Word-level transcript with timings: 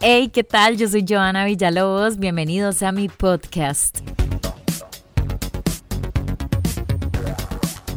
Hey, 0.00 0.30
¿qué 0.32 0.44
tal? 0.44 0.76
Yo 0.76 0.86
soy 0.86 1.04
Joana 1.06 1.44
Villalobos. 1.44 2.18
Bienvenidos 2.18 2.84
a 2.84 2.92
mi 2.92 3.08
podcast. 3.08 3.98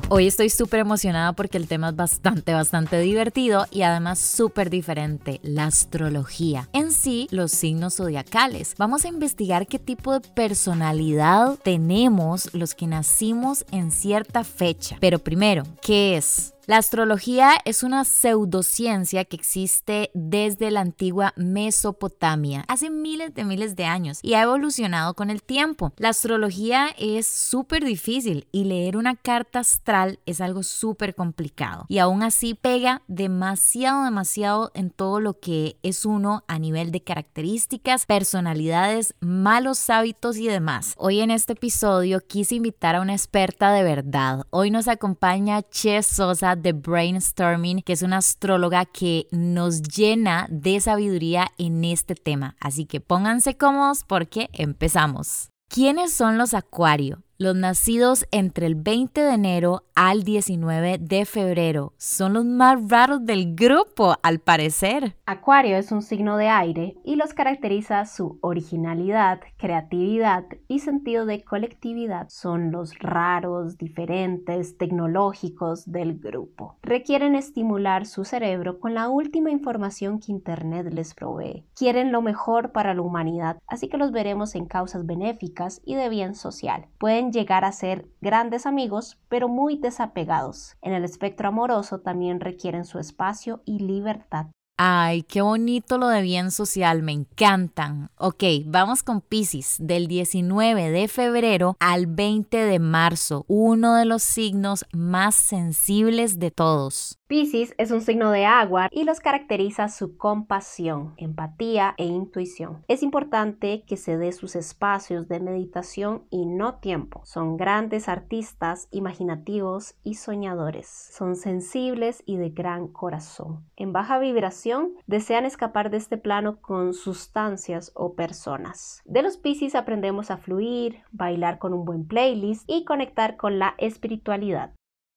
Hoy 0.10 0.26
estoy 0.26 0.50
súper 0.50 0.80
emocionada 0.80 1.34
porque 1.34 1.60
el 1.60 1.68
tema 1.68 1.90
es 1.90 1.96
bastante, 1.96 2.54
bastante 2.54 3.00
divertido 3.00 3.68
y 3.70 3.84
además 3.84 4.18
súper 4.18 4.72
diferente, 4.72 5.40
la 5.44 5.66
astrología. 5.66 6.68
En 6.74 6.92
sí, 6.92 7.28
los 7.30 7.52
signos 7.52 7.98
zodiacales. 7.98 8.74
Vamos 8.80 9.06
a 9.06 9.08
investigar 9.08 9.68
qué 9.68 9.78
tipo 9.78 10.12
de 10.12 10.22
personalidad 10.22 11.60
tenemos 11.64 12.52
los 12.56 12.74
que 12.74 12.88
nacimos 12.88 13.64
en 13.72 13.92
cierta 13.92 14.44
fecha. 14.44 14.98
Pero 15.00 15.20
primero, 15.20 15.64
¿qué 15.84 16.18
es? 16.18 16.51
La 16.68 16.78
astrología 16.78 17.54
es 17.66 17.82
una 17.82 18.06
pseudociencia 18.06 19.26
que 19.26 19.36
existe 19.36 20.12
desde 20.14 20.70
la 20.70 20.82
antigua 20.82 21.34
Mesopotamia, 21.36 22.66
hace 22.68 22.92
miles 22.92 23.34
de 23.34 23.46
miles 23.46 23.76
de 23.76 23.86
años, 23.86 24.20
y 24.22 24.36
ha 24.36 24.44
evolucionado 24.44 25.16
con 25.16 25.32
el 25.32 25.42
tiempo. 25.42 25.92
La 25.98 26.10
astrología 26.10 26.90
es 27.00 27.26
súper 27.26 27.84
difícil 27.84 28.48
y 28.52 28.66
leer 28.66 28.96
una 28.96 29.16
carta 29.16 29.60
astral 29.60 30.20
es 30.28 30.40
algo 30.40 30.62
súper 30.62 31.16
complicado. 31.16 31.86
Y 31.88 31.98
aún 31.98 32.22
así 32.22 32.54
pega 32.54 33.02
demasiado, 33.08 34.06
demasiado 34.06 34.72
en 34.76 34.92
todo 34.92 35.20
lo 35.20 35.40
que 35.40 35.78
es 35.82 36.06
uno 36.06 36.44
a 36.48 36.60
nivel 36.60 36.92
de 36.92 37.02
características, 37.02 38.06
personalidades, 38.06 39.16
malos 39.20 39.90
hábitos 39.90 40.38
y 40.38 40.48
demás. 40.48 40.94
Hoy 40.98 41.22
en 41.22 41.32
este 41.32 41.54
episodio 41.54 42.22
quise 42.26 42.56
invitar 42.56 42.96
a 42.96 43.02
una 43.02 43.14
experta 43.14 43.72
de 43.72 43.84
verdad. 43.84 44.46
Hoy 44.52 44.70
nos 44.70 44.88
acompaña 44.88 45.64
Che 45.64 46.04
Sosa 46.04 46.51
de 46.56 46.74
Brainstorming, 46.74 47.82
que 47.82 47.94
es 47.94 48.02
una 48.02 48.18
astróloga 48.18 48.86
que 48.86 49.28
nos 49.32 49.82
llena 49.82 50.48
de 50.50 50.80
sabiduría 50.80 51.48
en 51.58 51.84
este 51.84 52.16
tema. 52.16 52.56
Así 52.60 52.86
que 52.86 53.02
pónganse 53.02 53.58
cómodos 53.58 54.04
porque 54.08 54.50
empezamos. 54.54 55.50
¿Quiénes 55.70 56.12
son 56.12 56.38
los 56.38 56.54
Acuario? 56.54 57.24
Los 57.42 57.56
nacidos 57.56 58.28
entre 58.30 58.68
el 58.68 58.76
20 58.76 59.20
de 59.20 59.34
enero 59.34 59.82
al 59.96 60.22
19 60.22 61.00
de 61.00 61.26
febrero 61.26 61.92
son 61.98 62.34
los 62.34 62.46
más 62.46 62.88
raros 62.88 63.26
del 63.26 63.56
grupo, 63.56 64.16
al 64.22 64.38
parecer. 64.38 65.16
Acuario 65.26 65.76
es 65.76 65.92
un 65.92 66.04
signo 66.04 66.38
de 66.38 66.50
aire 66.50 66.98
y 67.04 67.16
los 67.16 67.34
caracteriza 67.34 68.06
su 68.06 68.38
originalidad, 68.42 69.40
creatividad 69.58 70.46
y 70.68 70.80
sentido 70.82 71.26
de 71.26 71.44
colectividad. 71.44 72.28
Son 72.30 72.72
los 72.72 73.00
raros, 73.00 73.76
diferentes, 73.80 74.78
tecnológicos 74.78 75.92
del 75.92 76.20
grupo. 76.20 76.78
Requieren 76.84 77.34
estimular 77.34 78.06
su 78.06 78.24
cerebro 78.24 78.80
con 78.80 78.94
la 78.94 79.10
última 79.10 79.50
información 79.50 80.20
que 80.20 80.32
Internet 80.32 80.94
les 80.94 81.16
provee. 81.16 81.66
Quieren 81.76 82.12
lo 82.12 82.22
mejor 82.22 82.72
para 82.72 82.94
la 82.94 83.02
humanidad, 83.02 83.58
así 83.66 83.90
que 83.90 83.98
los 83.98 84.12
veremos 84.12 84.54
en 84.54 84.68
causas 84.68 85.08
benéficas 85.08 85.82
y 85.84 85.96
de 85.96 86.08
bien 86.10 86.36
social. 86.36 86.86
Pueden 87.00 87.31
llegar 87.32 87.66
a 87.66 87.72
ser 87.72 88.08
grandes 88.22 88.66
amigos, 88.66 89.20
pero 89.30 89.48
muy 89.48 89.78
desapegados. 89.78 90.78
En 90.82 90.94
el 90.94 91.04
espectro 91.04 91.48
amoroso 91.48 92.02
también 92.02 92.40
requieren 92.40 92.86
su 92.86 93.00
espacio 93.00 93.62
y 93.66 93.80
libertad. 93.80 94.48
Ay, 94.84 95.22
qué 95.22 95.44
bonito 95.44 96.00
lo 96.00 96.08
de 96.08 96.24
bien 96.24 96.50
social, 96.50 97.04
me 97.04 97.12
encantan. 97.12 98.10
Ok, 98.18 98.44
vamos 98.66 99.04
con 99.04 99.22
Pisces, 99.22 99.76
del 99.80 100.08
19 100.08 100.90
de 100.90 101.08
febrero 101.08 101.76
al 101.80 102.08
20 102.08 102.58
de 102.58 102.80
marzo, 102.80 103.46
uno 103.48 103.94
de 103.94 104.06
los 104.06 104.24
signos 104.24 104.88
más 104.92 105.36
sensibles 105.36 106.40
de 106.40 106.50
todos. 106.50 107.20
Piscis 107.28 107.74
es 107.78 107.92
un 107.92 108.02
signo 108.02 108.30
de 108.32 108.46
agua 108.46 108.90
y 108.92 109.06
los 109.06 109.22
caracteriza 109.22 109.88
su 109.88 110.18
compasión, 110.18 111.14
empatía 111.16 111.94
e 111.98 112.04
intuición. 112.04 112.84
Es 112.90 113.04
importante 113.04 113.86
que 113.88 113.96
se 113.96 114.18
dé 114.18 114.34
sus 114.34 114.58
espacios 114.58 115.30
de 115.30 115.40
meditación 115.40 116.24
y 116.30 116.46
no 116.46 116.80
tiempo. 116.80 117.22
Son 117.24 117.56
grandes 117.56 118.10
artistas, 118.10 118.90
imaginativos 118.92 119.96
y 120.04 120.16
soñadores. 120.16 120.88
Son 120.88 121.38
sensibles 121.38 122.22
y 122.26 122.36
de 122.36 122.50
gran 122.50 122.90
corazón. 122.90 123.64
En 123.78 123.94
baja 123.94 124.20
vibración 124.20 124.71
desean 125.08 125.46
escapar 125.46 125.90
de 125.90 125.98
este 125.98 126.18
plano 126.18 126.62
con 126.62 126.94
sustancias 126.94 127.92
o 127.96 128.16
personas. 128.16 129.02
De 129.06 129.22
los 129.22 129.38
Piscis 129.38 129.76
aprendemos 129.76 130.32
a 130.32 130.38
fluir, 130.38 131.04
bailar 131.12 131.60
con 131.60 131.74
un 131.74 131.86
buen 131.86 132.08
playlist 132.08 132.64
y 132.68 132.86
conectar 132.86 133.38
con 133.38 133.60
la 133.60 133.76
espiritualidad. 133.78 134.74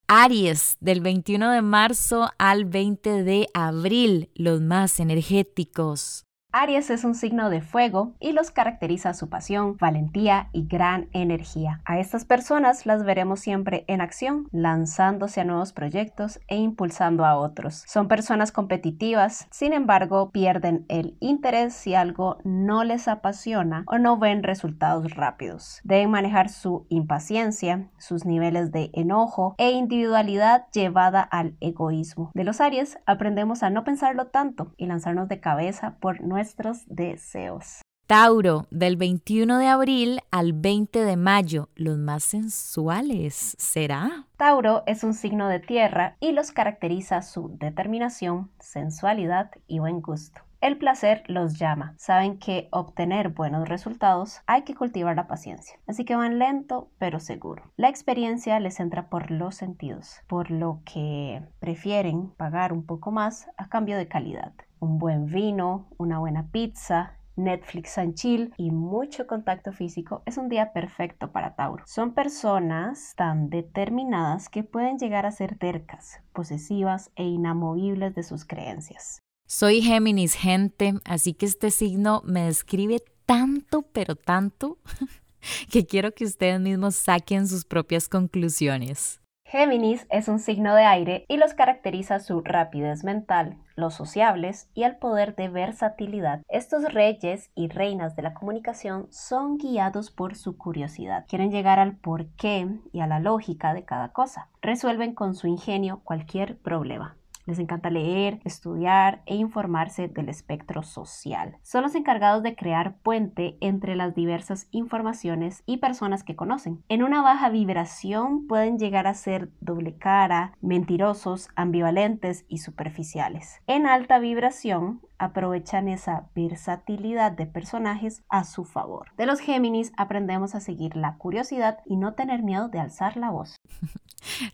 Aries, 0.07 0.77
del 0.81 1.01
21 1.01 1.51
de 1.51 1.63
marzo 1.63 2.29
al 2.39 2.67
20 2.67 3.23
de 3.23 3.49
abril, 3.55 4.31
los 4.35 4.61
más 4.61 5.01
energéticos. 5.01 6.24
Aries 6.57 6.89
es 6.91 7.03
un 7.03 7.17
signo 7.17 7.51
de 7.51 7.63
fuego 7.63 8.13
y 8.21 8.31
los 8.31 8.53
caracteriza 8.53 9.13
su 9.13 9.29
pasión, 9.29 9.77
valentía 9.77 10.51
y 10.53 10.69
gran 10.69 11.09
energía. 11.13 11.81
A 11.85 11.99
estas 11.99 12.25
personas 12.25 12.87
las 12.87 13.05
veremos 13.05 13.41
siempre 13.41 13.85
en 13.89 14.01
acción, 14.01 14.47
lanzándose 14.53 15.41
a 15.41 15.45
nuevos 15.45 15.73
proyectos 15.73 16.39
e 16.47 16.55
impulsando 16.55 17.25
a 17.25 17.37
otros. 17.37 17.83
Son 17.89 18.07
personas 18.07 18.53
competitivas, 18.53 19.49
sin 19.51 19.73
embargo 19.73 20.31
pierden 20.31 20.87
el 20.89 21.17
interés 21.19 21.75
si 21.75 21.97
algo 21.97 22.39
no 22.45 22.85
les 22.85 23.09
apasiona 23.09 23.83
o 23.89 23.99
no 23.99 24.17
ven 24.17 24.45
resultados 24.45 25.13
rápidos. 25.17 25.81
Deben 25.83 26.13
manejar 26.13 26.51
su 26.51 26.87
impaciencia, 26.89 27.89
sus 27.99 28.27
niveles 28.27 28.71
de 28.71 28.91
enojo 28.93 29.57
e 29.59 29.73
individualidad 29.73 30.67
llevada 30.73 31.21
al 31.21 31.57
egoísmo. 31.59 32.31
De 32.33 32.45
los 32.45 32.61
Aries 32.61 32.97
aprendemos 33.07 33.65
a 33.65 33.71
no 33.71 33.83
pensarlo 33.83 34.29
tanto 34.29 34.73
y 34.77 34.87
lanzarnos 34.87 35.29
de 35.29 35.41
cabeza 35.41 35.97
por 35.99 36.21
nuestra 36.21 36.44
nuestros 36.45 36.83
deseos. 36.87 37.81
Tauro, 38.07 38.67
del 38.71 38.99
21 38.99 39.57
de 39.57 39.67
abril 39.67 40.21
al 40.31 40.53
20 40.53 41.03
de 41.03 41.17
mayo, 41.17 41.71
los 41.75 41.97
más 41.97 42.23
sensuales, 42.23 43.57
¿será? 43.59 44.27
Tauro 44.37 44.83
es 44.87 45.05
un 45.05 45.15
signo 45.15 45.49
de 45.49 45.59
tierra 45.59 46.19
y 46.21 46.33
los 46.33 46.53
caracteriza 46.53 47.23
su 47.23 47.57
determinación, 47.59 48.51
sensualidad 48.61 49.53
y 49.67 49.79
buen 49.79 50.03
gusto. 50.03 50.44
El 50.65 50.79
placer 50.79 51.25
los 51.27 51.59
llama. 51.59 51.95
Saben 51.99 52.39
que 52.39 52.69
obtener 52.73 53.29
buenos 53.29 53.69
resultados 53.69 54.41
hay 54.47 54.63
que 54.63 54.75
cultivar 54.75 55.15
la 55.15 55.27
paciencia. 55.27 55.79
Así 55.87 56.07
que 56.07 56.17
van 56.17 56.39
lento 56.39 56.89
pero 56.97 57.21
seguro. 57.21 57.71
La 57.77 57.91
experiencia 57.91 58.59
les 58.61 58.81
entra 58.81 59.11
por 59.11 59.31
los 59.31 59.57
sentidos, 59.57 60.23
por 60.27 60.51
lo 60.51 60.81
que 60.87 61.43
prefieren 61.59 62.31
pagar 62.31 62.73
un 62.73 62.87
poco 62.87 63.11
más 63.11 63.47
a 63.59 63.69
cambio 63.69 63.99
de 63.99 64.09
calidad 64.09 64.55
un 64.81 64.97
buen 64.99 65.27
vino, 65.27 65.89
una 65.99 66.19
buena 66.19 66.49
pizza, 66.51 67.19
Netflix 67.37 67.99
and 67.99 68.15
chill 68.15 68.55
y 68.57 68.71
mucho 68.71 69.27
contacto 69.27 69.73
físico 69.73 70.23
es 70.25 70.39
un 70.39 70.49
día 70.49 70.73
perfecto 70.73 71.31
para 71.33 71.57
Tauro. 71.57 71.85
Son 71.87 72.15
personas 72.15 73.13
tan 73.17 73.51
determinadas 73.51 74.49
que 74.49 74.63
pueden 74.63 74.99
llegar 74.99 75.27
a 75.27 75.31
ser 75.31 75.59
tercas, 75.59 76.23
posesivas 76.33 77.11
e 77.17 77.25
inamovibles 77.25 78.15
de 78.15 78.23
sus 78.23 78.47
creencias. 78.47 79.24
Soy 79.47 79.83
Géminis, 79.83 80.35
gente, 80.35 80.95
así 81.05 81.35
que 81.35 81.45
este 81.45 81.71
signo 81.71 82.23
me 82.25 82.45
describe 82.45 83.03
tanto, 83.27 83.83
pero 83.83 84.17
tanto, 84.17 84.79
que 85.71 85.87
quiero 85.87 86.13
que 86.13 86.25
ustedes 86.25 86.61
mismos 86.61 86.97
saquen 86.97 87.47
sus 87.47 87.67
propias 87.67 88.09
conclusiones. 88.09 89.21
Géminis 89.45 90.07
es 90.11 90.29
un 90.29 90.39
signo 90.39 90.75
de 90.75 90.85
aire 90.85 91.27
y 91.29 91.37
los 91.37 91.53
caracteriza 91.53 92.19
su 92.21 92.41
rapidez 92.41 93.05
mental, 93.05 93.59
los 93.77 93.95
sociables 93.95 94.71
y 94.75 94.85
el 94.85 94.97
poder 94.97 95.37
de 95.37 95.51
versatilidad. 95.51 96.41
Estos 96.49 96.93
reyes 96.93 97.51
y 97.55 97.69
reinas 97.69 98.17
de 98.17 98.23
la 98.23 98.33
comunicación 98.33 99.07
son 99.11 99.59
guiados 99.59 100.11
por 100.11 100.35
su 100.35 100.57
curiosidad. 100.57 101.27
Quieren 101.29 101.53
llegar 101.53 101.79
al 101.79 101.97
porqué 101.97 102.67
y 102.93 103.01
a 103.01 103.07
la 103.07 103.21
lógica 103.21 103.75
de 103.75 103.85
cada 103.85 104.09
cosa. 104.09 104.49
Resuelven 104.63 105.15
con 105.15 105.35
su 105.35 105.47
ingenio 105.47 106.01
cualquier 106.03 106.57
problema. 106.57 107.17
Les 107.47 107.59
encanta 107.59 107.91
leer, 107.91 108.41
estudiar 108.45 109.23
e 109.27 109.37
informarse 109.37 110.09
del 110.09 110.29
espectro 110.29 110.83
social. 110.83 111.57
Son 111.63 111.83
los 111.83 111.95
encargados 111.95 112.43
de 112.43 112.57
crear 112.57 112.97
puente 112.99 113.57
entre 113.61 113.97
las 113.97 114.15
diversas 114.15 114.69
informaciones 114.71 115.63
y 115.67 115.77
personas 115.77 116.25
que 116.25 116.37
conocen. 116.37 116.83
En 116.89 117.03
una 117.03 117.23
baja 117.23 117.51
vibración 117.51 118.47
pueden 118.47 118.79
llegar 118.79 119.07
a 119.07 119.15
ser 119.15 119.51
doble 119.61 119.97
cara, 119.97 120.57
mentirosos, 120.61 121.49
ambivalentes 121.55 122.45
y 122.49 122.59
superficiales. 122.59 123.61
En 123.67 123.87
alta 123.87 124.19
vibración 124.19 125.01
aprovechan 125.25 125.89
esa 125.89 126.29
versatilidad 126.35 127.33
de 127.33 127.47
personajes 127.47 128.23
a 128.29 128.45
su 128.45 128.65
favor. 128.65 129.09
De 129.17 129.27
los 129.27 129.41
Géminis 129.41 129.93
aprendemos 129.97 130.55
a 130.55 130.61
seguir 130.61 130.97
la 130.97 131.17
curiosidad 131.17 131.79
y 131.87 131.97
no 131.97 132.15
tener 132.15 132.43
miedo 132.43 132.69
de 132.69 132.81
alzar 132.81 133.17
la 133.17 133.31
voz. 133.31 133.57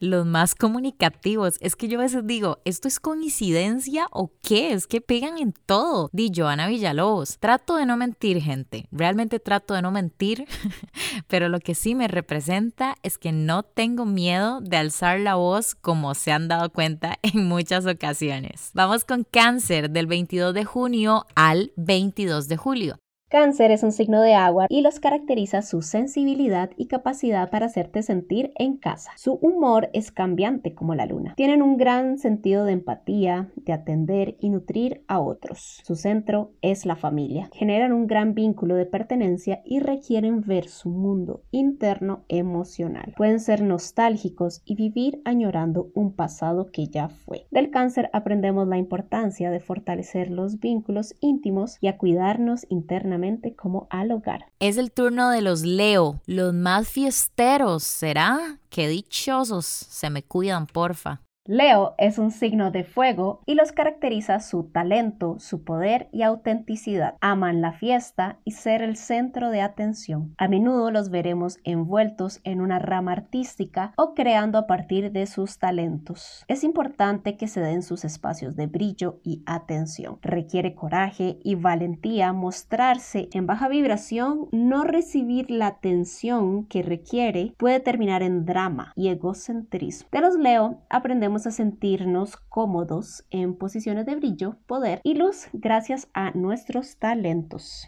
Los 0.00 0.26
más 0.26 0.54
comunicativos. 0.54 1.56
Es 1.60 1.76
que 1.76 1.88
yo 1.88 1.98
a 1.98 2.02
veces 2.02 2.26
digo, 2.26 2.58
¿esto 2.64 2.88
es 2.88 3.00
coincidencia 3.00 4.08
o 4.10 4.32
qué? 4.42 4.72
Es 4.72 4.86
que 4.86 5.00
pegan 5.00 5.38
en 5.38 5.52
todo. 5.52 6.10
Di 6.12 6.32
Joana 6.34 6.66
Villalobos. 6.66 7.38
Trato 7.38 7.76
de 7.76 7.86
no 7.86 7.96
mentir, 7.96 8.40
gente. 8.42 8.86
Realmente 8.90 9.38
trato 9.38 9.74
de 9.74 9.82
no 9.82 9.90
mentir. 9.90 10.46
Pero 11.28 11.48
lo 11.48 11.60
que 11.60 11.74
sí 11.74 11.94
me 11.94 12.08
representa 12.08 12.96
es 13.02 13.18
que 13.18 13.32
no 13.32 13.62
tengo 13.62 14.06
miedo 14.06 14.60
de 14.60 14.76
alzar 14.76 15.20
la 15.20 15.36
voz 15.36 15.74
como 15.74 16.14
se 16.14 16.32
han 16.32 16.48
dado 16.48 16.70
cuenta 16.70 17.18
en 17.22 17.46
muchas 17.46 17.86
ocasiones. 17.86 18.70
Vamos 18.74 19.04
con 19.04 19.24
cáncer 19.24 19.90
del 19.90 20.06
22 20.06 20.54
de 20.54 20.59
de 20.60 20.66
junio 20.66 21.24
al 21.34 21.72
22 21.76 22.46
de 22.46 22.56
julio. 22.58 22.98
Cáncer 23.30 23.70
es 23.70 23.84
un 23.84 23.92
signo 23.92 24.22
de 24.22 24.34
agua 24.34 24.66
y 24.68 24.80
los 24.80 24.98
caracteriza 24.98 25.62
su 25.62 25.82
sensibilidad 25.82 26.70
y 26.76 26.88
capacidad 26.88 27.48
para 27.48 27.66
hacerte 27.66 28.02
sentir 28.02 28.50
en 28.56 28.76
casa. 28.76 29.12
Su 29.16 29.34
humor 29.34 29.88
es 29.92 30.10
cambiante 30.10 30.74
como 30.74 30.96
la 30.96 31.06
luna. 31.06 31.34
Tienen 31.36 31.62
un 31.62 31.76
gran 31.76 32.18
sentido 32.18 32.64
de 32.64 32.72
empatía, 32.72 33.52
de 33.54 33.72
atender 33.72 34.36
y 34.40 34.50
nutrir 34.50 35.04
a 35.06 35.20
otros. 35.20 35.80
Su 35.84 35.94
centro 35.94 36.54
es 36.60 36.86
la 36.86 36.96
familia. 36.96 37.48
Generan 37.52 37.92
un 37.92 38.08
gran 38.08 38.34
vínculo 38.34 38.74
de 38.74 38.86
pertenencia 38.86 39.62
y 39.64 39.78
requieren 39.78 40.40
ver 40.40 40.66
su 40.66 40.88
mundo 40.88 41.44
interno 41.52 42.24
emocional. 42.26 43.14
Pueden 43.16 43.38
ser 43.38 43.62
nostálgicos 43.62 44.60
y 44.64 44.74
vivir 44.74 45.22
añorando 45.24 45.92
un 45.94 46.16
pasado 46.16 46.72
que 46.72 46.88
ya 46.88 47.08
fue. 47.08 47.46
Del 47.52 47.70
cáncer 47.70 48.10
aprendemos 48.12 48.66
la 48.66 48.78
importancia 48.78 49.52
de 49.52 49.60
fortalecer 49.60 50.32
los 50.32 50.58
vínculos 50.58 51.14
íntimos 51.20 51.78
y 51.80 51.86
a 51.86 51.96
cuidarnos 51.96 52.66
internamente 52.68 53.19
como 53.56 53.86
al 53.90 54.12
hogar. 54.12 54.46
Es 54.58 54.76
el 54.76 54.92
turno 54.92 55.30
de 55.30 55.42
los 55.42 55.62
Leo, 55.62 56.20
los 56.26 56.54
más 56.54 56.88
fiesteros, 56.88 57.82
¿será? 57.82 58.58
Qué 58.68 58.88
dichosos, 58.88 59.66
se 59.66 60.10
me 60.10 60.22
cuidan, 60.22 60.66
porfa. 60.66 61.20
Leo 61.46 61.94
es 61.96 62.18
un 62.18 62.32
signo 62.32 62.70
de 62.70 62.84
fuego 62.84 63.40
y 63.46 63.54
los 63.54 63.72
caracteriza 63.72 64.40
su 64.40 64.64
talento, 64.64 65.36
su 65.38 65.64
poder 65.64 66.10
y 66.12 66.20
autenticidad. 66.20 67.14
Aman 67.22 67.62
la 67.62 67.72
fiesta 67.72 68.38
y 68.44 68.50
ser 68.50 68.82
el 68.82 68.96
centro 68.96 69.48
de 69.48 69.62
atención. 69.62 70.34
A 70.36 70.48
menudo 70.48 70.90
los 70.90 71.08
veremos 71.08 71.58
envueltos 71.64 72.40
en 72.44 72.60
una 72.60 72.78
rama 72.78 73.12
artística 73.12 73.94
o 73.96 74.12
creando 74.14 74.58
a 74.58 74.66
partir 74.66 75.12
de 75.12 75.26
sus 75.26 75.58
talentos. 75.58 76.44
Es 76.46 76.62
importante 76.62 77.38
que 77.38 77.48
se 77.48 77.62
den 77.62 77.82
sus 77.82 78.04
espacios 78.04 78.54
de 78.54 78.66
brillo 78.66 79.20
y 79.24 79.42
atención. 79.46 80.18
Requiere 80.20 80.74
coraje 80.74 81.38
y 81.42 81.54
valentía 81.54 82.34
mostrarse 82.34 83.30
en 83.32 83.46
baja 83.46 83.68
vibración, 83.68 84.48
no 84.52 84.84
recibir 84.84 85.50
la 85.50 85.68
atención 85.68 86.66
que 86.66 86.82
requiere 86.82 87.54
puede 87.56 87.80
terminar 87.80 88.22
en 88.22 88.44
drama 88.44 88.92
y 88.94 89.08
egocentrismo. 89.08 90.06
De 90.12 90.20
los 90.20 90.36
Leo 90.36 90.82
aprendemos 90.90 91.29
a 91.34 91.50
sentirnos 91.50 92.36
cómodos 92.48 93.24
en 93.30 93.56
posiciones 93.56 94.06
de 94.06 94.16
brillo, 94.16 94.56
poder 94.66 95.00
y 95.04 95.14
luz 95.14 95.48
gracias 95.52 96.08
a 96.12 96.32
nuestros 96.32 96.96
talentos. 96.96 97.86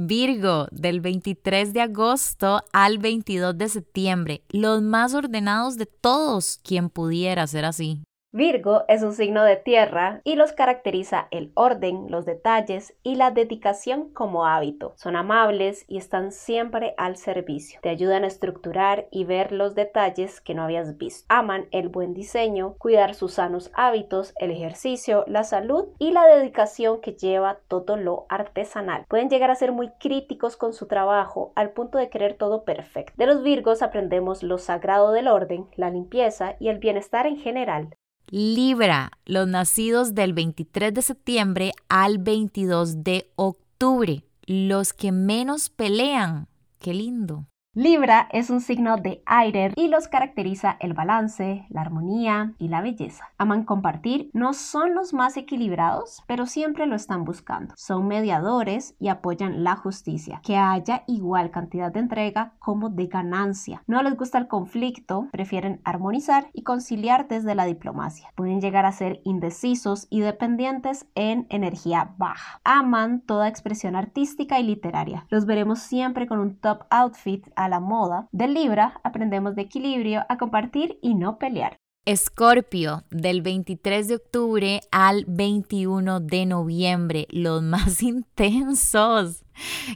Virgo, 0.00 0.66
del 0.72 1.00
23 1.00 1.72
de 1.72 1.80
agosto 1.80 2.62
al 2.72 2.98
22 2.98 3.56
de 3.56 3.68
septiembre, 3.68 4.42
los 4.48 4.82
más 4.82 5.14
ordenados 5.14 5.76
de 5.76 5.86
todos, 5.86 6.58
quien 6.64 6.90
pudiera 6.90 7.46
ser 7.46 7.64
así. 7.64 8.02
Virgo 8.36 8.82
es 8.88 9.04
un 9.04 9.12
signo 9.12 9.44
de 9.44 9.54
tierra 9.54 10.20
y 10.24 10.34
los 10.34 10.50
caracteriza 10.50 11.28
el 11.30 11.52
orden, 11.54 12.06
los 12.08 12.24
detalles 12.24 12.92
y 13.04 13.14
la 13.14 13.30
dedicación 13.30 14.12
como 14.12 14.44
hábito. 14.44 14.92
Son 14.96 15.14
amables 15.14 15.84
y 15.86 15.98
están 15.98 16.32
siempre 16.32 16.94
al 16.96 17.16
servicio. 17.16 17.78
Te 17.80 17.90
ayudan 17.90 18.24
a 18.24 18.26
estructurar 18.26 19.06
y 19.12 19.22
ver 19.22 19.52
los 19.52 19.76
detalles 19.76 20.40
que 20.40 20.52
no 20.52 20.64
habías 20.64 20.98
visto. 20.98 21.24
Aman 21.28 21.68
el 21.70 21.90
buen 21.90 22.12
diseño, 22.12 22.74
cuidar 22.78 23.14
sus 23.14 23.34
sanos 23.34 23.70
hábitos, 23.72 24.34
el 24.40 24.50
ejercicio, 24.50 25.24
la 25.28 25.44
salud 25.44 25.90
y 26.00 26.10
la 26.10 26.26
dedicación 26.26 27.00
que 27.00 27.12
lleva 27.12 27.60
todo 27.68 27.96
lo 27.96 28.26
artesanal. 28.28 29.04
Pueden 29.06 29.30
llegar 29.30 29.52
a 29.52 29.54
ser 29.54 29.70
muy 29.70 29.90
críticos 30.00 30.56
con 30.56 30.72
su 30.72 30.88
trabajo 30.88 31.52
al 31.54 31.70
punto 31.70 31.98
de 31.98 32.10
querer 32.10 32.34
todo 32.34 32.64
perfecto. 32.64 33.12
De 33.16 33.26
los 33.26 33.44
Virgos 33.44 33.80
aprendemos 33.80 34.42
lo 34.42 34.58
sagrado 34.58 35.12
del 35.12 35.28
orden, 35.28 35.68
la 35.76 35.88
limpieza 35.88 36.56
y 36.58 36.66
el 36.66 36.80
bienestar 36.80 37.28
en 37.28 37.36
general. 37.36 37.94
Libra, 38.30 39.12
los 39.26 39.46
nacidos 39.46 40.14
del 40.14 40.32
23 40.32 40.92
de 40.92 41.02
septiembre 41.02 41.72
al 41.88 42.18
22 42.18 43.04
de 43.04 43.30
octubre, 43.36 44.24
los 44.46 44.92
que 44.92 45.12
menos 45.12 45.70
pelean. 45.70 46.48
Qué 46.78 46.94
lindo. 46.94 47.46
Libra 47.76 48.28
es 48.30 48.50
un 48.50 48.60
signo 48.60 48.98
de 48.98 49.20
aire 49.26 49.72
y 49.74 49.88
los 49.88 50.06
caracteriza 50.06 50.76
el 50.78 50.94
balance, 50.94 51.66
la 51.70 51.80
armonía 51.80 52.54
y 52.60 52.68
la 52.68 52.80
belleza. 52.80 53.30
Aman 53.36 53.64
compartir, 53.64 54.30
no 54.32 54.52
son 54.52 54.94
los 54.94 55.12
más 55.12 55.36
equilibrados, 55.36 56.22
pero 56.28 56.46
siempre 56.46 56.86
lo 56.86 56.94
están 56.94 57.24
buscando. 57.24 57.74
Son 57.76 58.06
mediadores 58.06 58.94
y 59.00 59.08
apoyan 59.08 59.64
la 59.64 59.74
justicia, 59.74 60.40
que 60.44 60.56
haya 60.56 61.02
igual 61.08 61.50
cantidad 61.50 61.90
de 61.90 61.98
entrega 61.98 62.52
como 62.60 62.90
de 62.90 63.08
ganancia. 63.08 63.82
No 63.88 64.04
les 64.04 64.16
gusta 64.16 64.38
el 64.38 64.46
conflicto, 64.46 65.26
prefieren 65.32 65.80
armonizar 65.82 66.46
y 66.52 66.62
conciliar 66.62 67.26
desde 67.26 67.56
la 67.56 67.64
diplomacia. 67.64 68.30
Pueden 68.36 68.60
llegar 68.60 68.86
a 68.86 68.92
ser 68.92 69.20
indecisos 69.24 70.06
y 70.10 70.20
dependientes 70.20 71.06
en 71.16 71.48
energía 71.50 72.14
baja. 72.18 72.60
Aman 72.62 73.20
toda 73.22 73.48
expresión 73.48 73.96
artística 73.96 74.60
y 74.60 74.62
literaria. 74.62 75.26
Los 75.28 75.44
veremos 75.44 75.80
siempre 75.80 76.28
con 76.28 76.38
un 76.38 76.54
top 76.54 76.84
outfit 76.90 77.44
la 77.68 77.80
moda. 77.80 78.28
De 78.32 78.48
Libra 78.48 79.00
aprendemos 79.04 79.54
de 79.54 79.62
equilibrio, 79.62 80.22
a 80.28 80.38
compartir 80.38 80.98
y 81.02 81.14
no 81.14 81.38
pelear. 81.38 81.78
Escorpio, 82.06 83.04
del 83.10 83.40
23 83.40 84.08
de 84.08 84.16
octubre 84.16 84.80
al 84.90 85.24
21 85.26 86.20
de 86.20 86.44
noviembre, 86.44 87.26
los 87.30 87.62
más 87.62 88.02
intensos. 88.02 89.42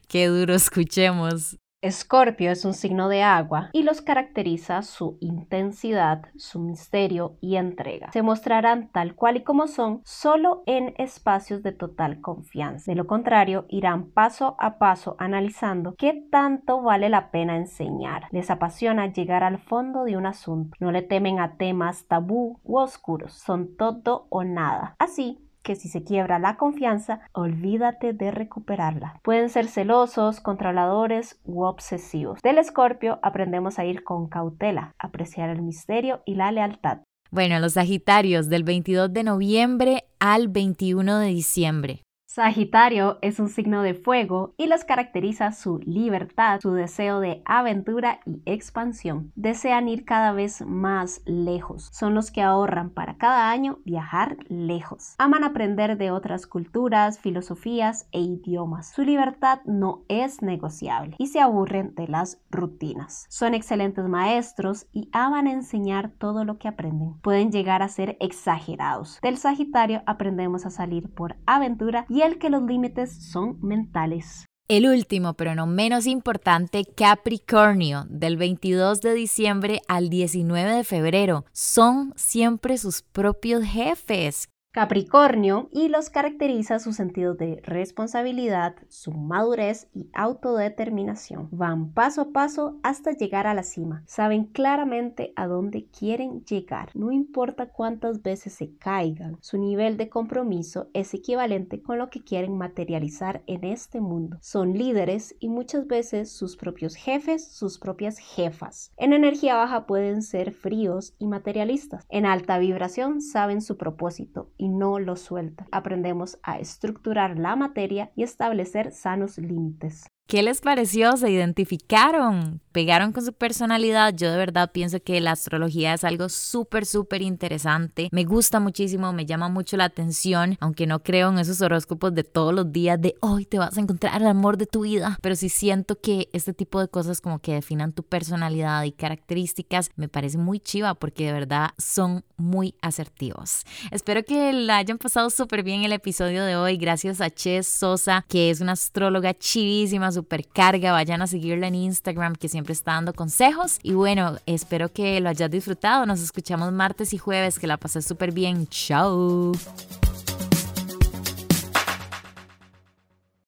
Qué 0.09 0.29
duro 0.29 0.55
escuchemos. 0.55 1.59
Escorpio 1.81 2.51
es 2.51 2.65
un 2.65 2.75
signo 2.75 3.09
de 3.09 3.23
agua 3.23 3.71
y 3.73 3.85
los 3.85 4.03
caracteriza 4.03 4.83
su 4.83 5.17
intensidad, 5.21 6.23
su 6.35 6.59
misterio 6.59 7.37
y 7.41 7.55
entrega. 7.55 8.11
Se 8.11 8.23
mostrarán 8.23 8.91
tal 8.91 9.15
cual 9.15 9.37
y 9.37 9.45
como 9.45 9.69
son 9.69 10.01
solo 10.05 10.65
en 10.67 10.93
espacios 10.99 11.63
de 11.63 11.71
total 11.71 12.21
confianza. 12.21 12.91
De 12.91 12.97
lo 12.97 13.07
contrario, 13.07 13.67
irán 13.69 14.11
paso 14.11 14.57
a 14.59 14.79
paso 14.79 15.15
analizando 15.21 15.95
qué 15.97 16.21
tanto 16.33 16.83
vale 16.83 17.09
la 17.11 17.31
pena 17.31 17.57
enseñar. 17.57 18.25
Les 18.33 18.51
apasiona 18.51 19.13
llegar 19.13 19.45
al 19.45 19.59
fondo 19.59 20.03
de 20.03 20.17
un 20.17 20.27
asunto. 20.27 20.75
No 20.81 20.91
le 20.91 21.03
temen 21.03 21.39
a 21.39 21.59
temas 21.59 22.09
tabú 22.09 22.59
u 22.65 22.79
oscuros. 22.79 23.35
Son 23.35 23.77
todo 23.77 24.27
o 24.31 24.43
nada. 24.43 24.97
Así 24.99 25.48
que 25.63 25.77
si 25.77 25.89
se 25.89 26.05
quiebra 26.05 26.39
la 26.39 26.57
confianza, 26.57 27.21
olvídate 27.33 28.13
de 28.13 28.31
recuperarla. 28.31 29.21
Pueden 29.23 29.49
ser 29.49 29.67
celosos, 29.69 30.41
controladores 30.41 31.41
u 31.45 31.65
obsesivos. 31.65 32.41
Del 32.43 32.59
escorpio 32.59 33.19
aprendemos 33.23 33.79
a 33.79 33.85
ir 33.85 34.05
con 34.05 34.29
cautela, 34.29 34.93
apreciar 34.99 35.51
el 35.51 35.63
misterio 35.63 36.23
y 36.25 36.35
la 36.35 36.53
lealtad. 36.53 37.01
Bueno, 37.31 37.61
los 37.61 37.75
Sagitarios 37.75 38.49
del 38.49 38.65
22 38.65 39.13
de 39.13 39.23
noviembre 39.23 40.05
al 40.19 40.49
21 40.49 41.19
de 41.19 41.27
diciembre. 41.27 42.03
Sagitario 42.31 43.17
es 43.23 43.41
un 43.41 43.49
signo 43.49 43.81
de 43.81 43.95
fuego 43.95 44.53
y 44.59 44.67
los 44.67 44.85
caracteriza 44.85 45.51
su 45.53 45.79
libertad, 45.79 46.61
su 46.61 46.75
deseo 46.75 47.21
de 47.21 47.41
aventura 47.47 48.21
y 48.27 48.43
expansión. 48.45 49.33
Desean 49.35 49.89
ir 49.89 50.05
cada 50.05 50.33
vez 50.33 50.61
más 50.61 51.23
lejos. 51.25 51.89
Son 51.91 52.15
los 52.15 52.31
que 52.31 52.43
ahorran 52.43 52.91
para 52.91 53.17
cada 53.17 53.51
año 53.51 53.79
viajar 53.87 54.37
lejos. 54.51 55.15
Aman 55.17 55.43
aprender 55.43 55.97
de 55.97 56.11
otras 56.11 56.47
culturas, 56.47 57.19
filosofías 57.19 58.07
e 58.13 58.21
idiomas. 58.21 58.93
Su 58.93 59.05
libertad 59.05 59.61
no 59.65 60.03
es 60.09 60.43
negociable 60.43 61.17
y 61.19 61.29
se 61.29 61.41
aburren 61.41 61.95
de 61.95 62.09
las 62.09 62.43
rutinas. 62.51 63.25
Son 63.31 63.55
excelentes 63.55 64.07
maestros 64.07 64.87
y 64.93 65.09
aman 65.13 65.47
enseñar 65.47 66.11
todo 66.11 66.45
lo 66.45 66.59
que 66.59 66.69
aprenden. 66.69 67.15
Pueden 67.23 67.51
llegar 67.51 67.81
a 67.81 67.89
ser 67.89 68.19
exagerados. 68.21 69.19
Del 69.23 69.39
Sagitario 69.39 70.03
aprendemos 70.05 70.67
a 70.67 70.71
salir 70.71 71.09
por 71.09 71.37
aventura 71.47 72.05
y 72.11 72.19
que 72.37 72.51
los 72.51 72.63
límites 72.63 73.31
son 73.31 73.59
mentales. 73.63 74.45
El 74.69 74.87
último, 74.87 75.33
pero 75.33 75.55
no 75.55 75.67
menos 75.67 76.07
importante, 76.07 76.85
Capricornio, 76.85 78.05
del 78.11 78.37
22 78.37 79.01
de 79.01 79.15
diciembre 79.15 79.81
al 79.89 80.11
19 80.11 80.71
de 80.71 80.85
febrero. 80.85 81.47
Son 81.53 82.13
siempre 82.17 82.77
sus 82.77 83.01
propios 83.01 83.65
jefes. 83.65 84.51
Capricornio 84.71 85.71
y 85.73 85.89
los 85.89 86.11
caracteriza 86.11 86.79
su 86.79 86.93
sentido 86.93 87.35
de 87.35 87.63
responsabilidad, 87.65 88.77
su 88.89 89.13
madurez 89.13 89.89
y 89.95 90.11
autodeterminación. 90.13 91.49
Van 91.51 91.93
paso 91.95 92.21
a 92.21 92.33
paso 92.33 92.79
hasta 92.83 93.13
llegar 93.13 93.47
a 93.47 93.55
la 93.55 93.63
cima. 93.63 94.03
Saben 94.07 94.45
claramente 94.45 95.33
a 95.37 95.47
dónde 95.47 95.87
quieren 95.87 96.45
llegar. 96.45 96.91
No 96.95 97.13
importa 97.13 97.71
cuántas 97.71 98.23
veces 98.23 98.53
se 98.53 98.77
caigan, 98.77 99.39
su 99.41 99.57
nivel 99.57 99.97
de 99.97 100.11
compromiso 100.11 100.91
es 100.93 101.15
equivalente 101.15 101.83
con 101.83 101.97
lo 101.97 102.11
que 102.11 102.23
quieren 102.23 102.59
materializar 102.59 103.43
en 103.47 103.65
este 103.65 104.03
mundo. 104.03 104.37
Son 104.43 104.75
líderes 104.75 105.35
y 105.41 105.49
muchas 105.49 105.87
veces 105.87 106.31
sus 106.31 106.57
propios 106.57 106.95
jefes, 106.95 107.51
sus 107.51 107.79
propias 107.79 108.19
jefas. 108.19 108.93
En 108.99 109.15
energía 109.15 109.57
baja 109.57 109.87
pueden 109.87 110.21
ser 110.21 110.53
fríos 110.53 111.15
y 111.19 111.27
materialistas. 111.27 112.05
En 112.11 112.27
alta 112.27 112.59
vibración 112.59 113.23
saben 113.23 113.63
su 113.63 113.79
propósito 113.79 114.51
no 114.69 114.99
lo 114.99 115.17
suelta. 115.17 115.67
Aprendemos 115.73 116.39
a 116.43 116.59
estructurar 116.59 117.39
la 117.39 117.57
materia 117.57 118.11
y 118.15 118.23
establecer 118.23 118.93
sanos 118.93 119.39
límites. 119.39 120.08
¿Qué 120.29 120.43
les 120.43 120.61
pareció? 120.61 121.17
¿Se 121.17 121.31
identificaron? 121.31 122.61
¿Pegaron 122.71 123.13
con 123.13 123.25
su 123.25 123.33
personalidad? 123.33 124.13
Yo 124.15 124.31
de 124.31 124.37
verdad 124.37 124.71
pienso 124.73 125.01
que 125.03 125.23
la 125.23 125.31
astrología 125.33 125.95
es 125.95 126.05
algo 126.05 126.29
súper, 126.29 126.85
súper 126.85 127.23
interesante. 127.23 128.11
Me 128.13 128.25
gusta 128.25 128.61
muchísimo, 128.61 129.15
me 129.15 129.25
llama 129.25 129.49
mucho 129.49 129.79
la 129.79 129.85
atención, 129.85 130.59
aunque 130.61 130.87
no 130.87 131.03
creo 131.03 131.31
en 131.31 131.39
esos 131.39 131.63
horóscopos 131.63 132.15
de 132.15 132.25
todos 132.25 132.53
los 132.53 132.71
días 132.71 133.01
de 133.01 133.15
hoy 133.21 133.47
te 133.47 133.59
vas 133.59 133.79
a 133.79 133.81
encontrar 133.81 134.21
el 134.21 134.29
amor 134.29 134.59
de 134.59 134.67
tu 134.67 134.83
vida, 134.83 135.19
pero 135.23 135.35
sí 135.35 135.49
siento 135.49 135.99
que 135.99 136.29
este 136.35 136.53
tipo 136.53 136.79
de 136.79 136.89
cosas 136.89 137.23
como 137.23 137.39
que 137.39 137.55
definan 137.55 137.95
tu 137.95 138.03
personalidad 138.03 138.85
y 138.85 138.93
características 138.93 139.93
me 139.97 140.11
parece 140.11 140.37
muy 140.37 140.61
chiva 140.61 140.93
porque 140.93 141.25
de 141.25 141.33
verdad 141.33 141.71
son 141.79 142.23
muy 142.37 142.75
asertivos. 142.83 143.65
Espero 143.91 144.23
que 144.25 144.53
la 144.53 144.77
hayan 144.77 144.99
pasado 144.99 145.31
súper 145.31 145.63
bien 145.63 145.85
el 145.85 145.93
episodio 145.93 146.45
de 146.45 146.57
hoy. 146.57 146.77
Gracias 146.77 147.23
a 147.23 147.31
Ches 147.31 147.67
Sosa, 147.67 148.27
que 148.29 148.51
es 148.51 148.61
una 148.61 148.73
astróloga 148.73 149.33
chivísima, 149.33 150.13
carga, 150.25 150.93
vayan 150.93 151.23
a 151.23 151.27
seguirla 151.27 151.69
en 151.69 151.75
Instagram 151.75 152.35
que 152.35 152.49
siempre 152.49 152.73
está 152.73 152.93
dando 152.93 153.13
consejos. 153.13 153.79
Y 153.83 153.93
bueno, 153.93 154.37
espero 154.47 154.91
que 154.91 155.21
lo 155.21 155.29
hayas 155.29 155.51
disfrutado. 155.51 156.07
Nos 156.07 156.21
escuchamos 156.21 156.73
martes 156.73 157.13
y 157.13 157.19
jueves, 157.19 157.59
que 157.59 157.67
la 157.67 157.77
pasé 157.77 158.03
súper 158.03 158.33
bien. 158.33 158.67
Chao. 158.69 159.53